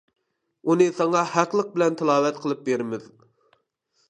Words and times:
ئۇنى 0.71 0.87
ساڭا 0.99 1.21
ھەقلىق 1.33 1.69
بىلەن 1.75 1.99
تىلاۋەت 2.01 2.41
قىلىپ 2.47 2.65
بېرىمىز. 2.71 3.07